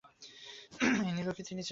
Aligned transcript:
এই 1.01 1.11
নীলুকে 1.11 1.43
তিনি 1.43 1.61
চেনেন 1.61 1.65
না। 1.65 1.69